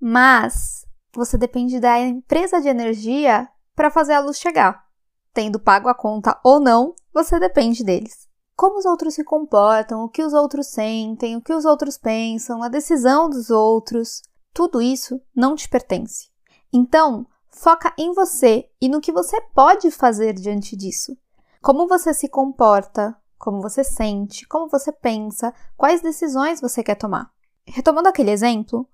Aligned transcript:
mas 0.00 0.86
você 1.14 1.36
depende 1.36 1.78
da 1.78 1.98
empresa 1.98 2.62
de 2.62 2.68
energia 2.68 3.46
para 3.76 3.90
fazer 3.90 4.14
a 4.14 4.20
luz 4.20 4.38
chegar. 4.38 4.82
Tendo 5.34 5.60
pago 5.60 5.90
a 5.90 5.94
conta 5.94 6.40
ou 6.42 6.58
não, 6.58 6.94
você 7.12 7.38
depende 7.38 7.84
deles. 7.84 8.26
Como 8.56 8.78
os 8.78 8.86
outros 8.86 9.12
se 9.12 9.22
comportam, 9.22 10.02
o 10.02 10.08
que 10.08 10.22
os 10.22 10.32
outros 10.32 10.68
sentem, 10.68 11.36
o 11.36 11.42
que 11.42 11.52
os 11.52 11.66
outros 11.66 11.98
pensam, 11.98 12.62
a 12.62 12.68
decisão 12.68 13.28
dos 13.28 13.50
outros, 13.50 14.22
tudo 14.54 14.80
isso 14.80 15.20
não 15.36 15.54
te 15.54 15.68
pertence. 15.68 16.30
Então, 16.72 17.26
foca 17.50 17.92
em 17.98 18.14
você 18.14 18.66
e 18.80 18.88
no 18.88 19.02
que 19.02 19.12
você 19.12 19.38
pode 19.54 19.90
fazer 19.90 20.32
diante 20.32 20.74
disso. 20.74 21.14
Como 21.60 21.86
você 21.86 22.14
se 22.14 22.30
comporta, 22.30 23.14
como 23.40 23.62
você 23.62 23.82
sente, 23.82 24.46
como 24.46 24.68
você 24.68 24.92
pensa, 24.92 25.54
quais 25.74 26.02
decisões 26.02 26.60
você 26.60 26.84
quer 26.84 26.94
tomar. 26.94 27.30
Retomando 27.66 28.06
aquele 28.06 28.30
exemplo, 28.30 28.86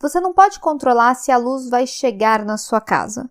você 0.00 0.18
não 0.18 0.32
pode 0.32 0.58
controlar 0.58 1.14
se 1.14 1.30
a 1.30 1.36
luz 1.36 1.68
vai 1.68 1.86
chegar 1.86 2.42
na 2.42 2.56
sua 2.56 2.80
casa. 2.80 3.30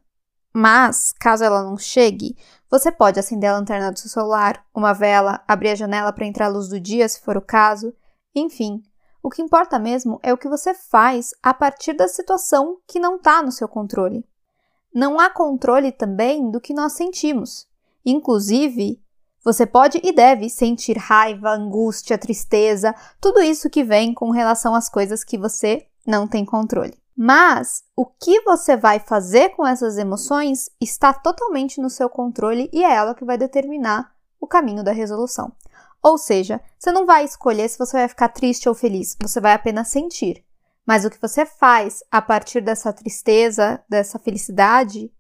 Mas, 0.54 1.12
caso 1.20 1.44
ela 1.44 1.64
não 1.64 1.76
chegue, 1.76 2.38
você 2.70 2.92
pode 2.92 3.20
acender 3.20 3.50
a 3.50 3.58
lanterna 3.58 3.92
do 3.92 3.98
seu 3.98 4.12
celular, 4.12 4.64
uma 4.74 4.94
vela, 4.94 5.44
abrir 5.48 5.70
a 5.70 5.76
janela 5.76 6.14
para 6.14 6.28
entrar 6.28 6.46
a 6.46 6.50
luz 6.50 6.70
do 6.70 6.80
dia, 6.80 7.10
se 7.10 7.20
for 7.20 7.36
o 7.36 7.42
caso. 7.42 7.92
Enfim, 8.36 8.84
o 9.24 9.30
que 9.30 9.42
importa 9.42 9.80
mesmo 9.80 10.20
é 10.22 10.32
o 10.32 10.38
que 10.38 10.48
você 10.48 10.76
faz 10.76 11.32
a 11.42 11.52
partir 11.52 11.94
da 11.94 12.08
situação 12.08 12.78
que 12.88 13.00
não 13.00 13.16
está 13.16 13.42
no 13.42 13.52
seu 13.52 13.68
controle. 13.68 14.24
Não 14.94 15.20
há 15.20 15.32
controle 15.32 15.92
também 15.92 16.52
do 16.52 16.62
que 16.62 16.76
nós 16.76 16.94
sentimos. 16.94 17.68
Inclusive, 18.06 19.02
você 19.44 19.66
pode 19.66 20.00
e 20.04 20.12
deve 20.12 20.50
sentir 20.50 20.98
raiva, 20.98 21.52
angústia, 21.52 22.18
tristeza, 22.18 22.94
tudo 23.22 23.42
isso 23.42 23.70
que 23.70 23.84
vem 23.84 24.14
com 24.14 24.32
relação 24.32 24.76
às 24.76 24.90
coisas 24.90 25.24
que 25.24 25.38
você 25.38 25.86
não 26.06 26.28
tem 26.28 26.44
controle. 26.44 26.98
Mas 27.16 27.84
o 27.96 28.06
que 28.06 28.42
você 28.42 28.78
vai 28.78 29.00
fazer 29.00 29.50
com 29.50 29.68
essas 29.68 29.98
emoções 29.98 30.70
está 30.80 31.14
totalmente 31.14 31.82
no 31.82 31.90
seu 31.90 32.10
controle 32.10 32.70
e 32.72 32.84
é 32.84 32.94
ela 32.94 33.14
que 33.14 33.26
vai 33.26 33.38
determinar 33.38 34.12
o 34.40 34.48
caminho 34.48 34.84
da 34.84 34.92
resolução. 34.92 35.52
Ou 36.02 36.18
seja, 36.18 36.62
você 36.78 36.92
não 36.92 37.06
vai 37.06 37.26
escolher 37.26 37.68
se 37.68 37.78
você 37.78 37.98
vai 37.98 38.08
ficar 38.08 38.30
triste 38.30 38.70
ou 38.70 38.76
feliz, 38.76 39.18
você 39.22 39.42
vai 39.42 39.54
apenas 39.54 39.90
sentir. 39.90 40.46
Mas 40.86 41.04
o 41.04 41.10
que 41.10 41.22
você 41.22 41.46
faz 41.46 42.02
a 42.10 42.22
partir 42.22 42.62
dessa 42.62 42.92
tristeza, 42.94 43.84
dessa 43.90 44.18
felicidade, 44.18 45.12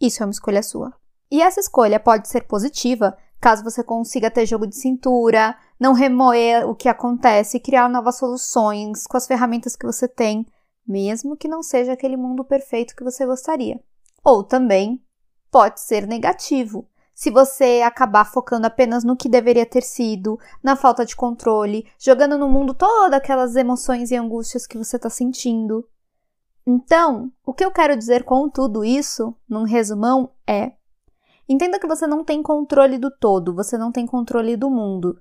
isso 0.00 0.22
é 0.22 0.26
uma 0.26 0.30
escolha 0.30 0.62
sua. 0.62 0.94
E 1.30 1.42
essa 1.42 1.60
escolha 1.60 2.00
pode 2.00 2.28
ser 2.28 2.46
positiva 2.46 3.16
caso 3.40 3.64
você 3.64 3.82
consiga 3.82 4.30
ter 4.30 4.46
jogo 4.46 4.66
de 4.66 4.76
cintura, 4.76 5.56
não 5.78 5.92
remoer 5.92 6.68
o 6.68 6.74
que 6.74 6.88
acontece, 6.88 7.60
criar 7.60 7.88
novas 7.88 8.16
soluções 8.18 9.06
com 9.06 9.16
as 9.16 9.26
ferramentas 9.26 9.76
que 9.76 9.86
você 9.86 10.08
tem, 10.08 10.46
mesmo 10.86 11.36
que 11.36 11.48
não 11.48 11.62
seja 11.62 11.92
aquele 11.92 12.16
mundo 12.16 12.44
perfeito 12.44 12.96
que 12.96 13.04
você 13.04 13.24
gostaria. 13.26 13.80
Ou 14.24 14.42
também 14.42 15.02
pode 15.50 15.80
ser 15.80 16.06
negativo. 16.06 16.88
Se 17.14 17.30
você 17.30 17.82
acabar 17.84 18.24
focando 18.24 18.66
apenas 18.66 19.02
no 19.02 19.16
que 19.16 19.28
deveria 19.28 19.66
ter 19.66 19.82
sido, 19.82 20.38
na 20.62 20.76
falta 20.76 21.04
de 21.04 21.16
controle, 21.16 21.86
jogando 21.98 22.38
no 22.38 22.48
mundo 22.48 22.74
todas 22.74 23.12
aquelas 23.12 23.56
emoções 23.56 24.10
e 24.10 24.16
angústias 24.16 24.66
que 24.66 24.78
você 24.78 24.96
está 24.96 25.10
sentindo. 25.10 25.84
Então, 26.64 27.32
o 27.44 27.52
que 27.52 27.64
eu 27.64 27.72
quero 27.72 27.96
dizer 27.96 28.24
com 28.24 28.48
tudo 28.48 28.84
isso, 28.84 29.34
num 29.48 29.64
resumão, 29.64 30.32
é 30.46 30.72
Entenda 31.48 31.78
que 31.78 31.86
você 31.86 32.06
não 32.06 32.22
tem 32.22 32.42
controle 32.42 32.98
do 32.98 33.10
todo, 33.10 33.54
você 33.54 33.78
não 33.78 33.90
tem 33.90 34.06
controle 34.06 34.56
do 34.56 34.70
mundo. 34.70 35.20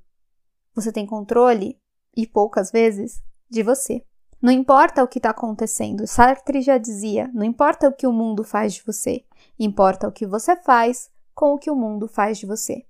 Você 0.75 0.91
tem 0.91 1.05
controle, 1.05 1.79
e 2.15 2.25
poucas 2.25 2.71
vezes, 2.71 3.21
de 3.49 3.63
você. 3.63 4.03
Não 4.41 4.51
importa 4.51 5.03
o 5.03 5.07
que 5.07 5.19
está 5.19 5.29
acontecendo, 5.29 6.05
Sartre 6.05 6.61
já 6.61 6.77
dizia: 6.77 7.29
não 7.33 7.43
importa 7.43 7.87
o 7.87 7.93
que 7.93 8.05
o 8.05 8.11
mundo 8.11 8.43
faz 8.43 8.73
de 8.73 8.83
você, 8.83 9.23
importa 9.57 10.07
o 10.07 10.11
que 10.11 10.25
você 10.25 10.55
faz 10.55 11.09
com 11.33 11.53
o 11.53 11.57
que 11.57 11.71
o 11.71 11.75
mundo 11.75 12.07
faz 12.07 12.37
de 12.37 12.45
você. 12.45 12.85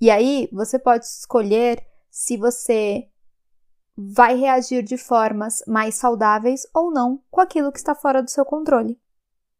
E 0.00 0.10
aí 0.10 0.48
você 0.52 0.78
pode 0.78 1.04
escolher 1.06 1.84
se 2.10 2.36
você 2.36 3.08
vai 3.96 4.36
reagir 4.36 4.82
de 4.82 4.96
formas 4.96 5.62
mais 5.66 5.94
saudáveis 5.94 6.66
ou 6.74 6.90
não 6.90 7.22
com 7.30 7.40
aquilo 7.40 7.72
que 7.72 7.78
está 7.78 7.94
fora 7.94 8.22
do 8.22 8.30
seu 8.30 8.44
controle. 8.44 9.00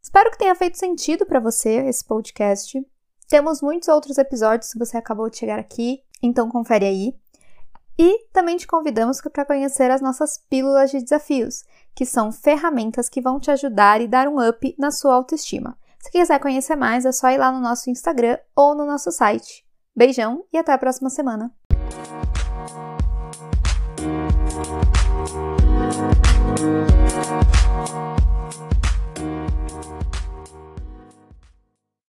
Espero 0.03 0.31
que 0.31 0.39
tenha 0.39 0.55
feito 0.55 0.77
sentido 0.77 1.25
para 1.25 1.41
você 1.41 1.87
esse 1.87 2.05
podcast. 2.05 2.85
Temos 3.29 3.63
muitos 3.63 3.89
outros 3.89 4.19
episódios 4.19 4.71
se 4.71 4.79
você 4.79 4.97
acabou 4.97 5.31
de 5.31 5.39
chegar 5.39 5.59
aqui, 5.59 6.03
então 6.23 6.49
confere 6.49 6.85
aí. 6.85 7.15
E 7.99 8.27
também 8.33 8.57
te 8.57 8.67
convidamos 8.67 9.21
para 9.21 9.45
conhecer 9.45 9.91
as 9.91 10.01
nossas 10.01 10.39
pílulas 10.51 10.91
de 10.91 11.01
desafios, 11.01 11.65
que 11.95 12.05
são 12.05 12.33
ferramentas 12.33 13.09
que 13.09 13.21
vão 13.21 13.39
te 13.39 13.51
ajudar 13.51 14.01
e 14.01 14.09
dar 14.09 14.27
um 14.29 14.47
up 14.47 14.75
na 14.79 14.91
sua 14.91 15.15
autoestima. 15.15 15.79
Se 16.01 16.11
quiser 16.11 16.41
conhecer 16.41 16.77
mais, 16.77 17.07
é 17.07 17.13
só 17.13 17.31
ir 17.31 17.39
lá 17.39 17.51
no 17.51 17.61
nosso 17.61 17.89
Instagram 17.89 18.39
ou 18.55 18.75
no 18.75 18.85
nosso 18.85 19.11
site. 19.11 19.65
Beijão 19.97 20.45
e 20.53 20.59
até 20.59 20.73
a 20.73 20.79
próxima 20.79 21.09
semana! 21.09 21.55